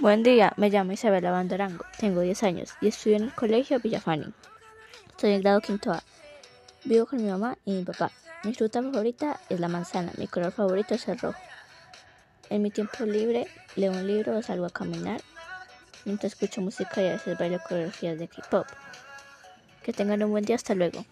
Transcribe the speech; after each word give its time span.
Buen 0.00 0.22
día, 0.22 0.54
me 0.56 0.70
llamo 0.70 0.92
Isabela 0.92 1.30
Bandorango, 1.30 1.84
tengo 1.98 2.22
10 2.22 2.42
años 2.44 2.70
y 2.80 2.88
estudio 2.88 3.16
en 3.16 3.24
el 3.24 3.34
colegio 3.34 3.78
Villafani. 3.80 4.32
Estoy 5.10 5.32
en 5.32 5.42
grado 5.42 5.60
quinto 5.60 5.92
A. 5.92 6.02
Vivo 6.84 7.04
con 7.04 7.22
mi 7.22 7.28
mamá 7.28 7.58
y 7.66 7.72
mi 7.72 7.84
papá. 7.84 8.10
Mi 8.42 8.54
fruta 8.54 8.82
favorita 8.82 9.38
es 9.50 9.60
la 9.60 9.68
manzana, 9.68 10.10
mi 10.16 10.26
color 10.26 10.52
favorito 10.52 10.94
es 10.94 11.06
el 11.06 11.18
rojo. 11.18 11.38
En 12.48 12.62
mi 12.62 12.70
tiempo 12.70 13.04
libre 13.04 13.46
leo 13.76 13.92
un 13.92 14.06
libro 14.06 14.38
o 14.38 14.42
salgo 14.42 14.64
a 14.64 14.70
caminar 14.70 15.20
mientras 16.06 16.32
escucho 16.32 16.62
música 16.62 17.02
y 17.02 17.08
a 17.08 17.12
veces 17.12 17.36
bailo 17.36 17.60
coreografías 17.68 18.18
de 18.18 18.26
K-pop. 18.26 18.66
Que 19.82 19.92
tengan 19.92 20.22
un 20.22 20.30
buen 20.30 20.46
día, 20.46 20.56
hasta 20.56 20.74
luego. 20.74 21.04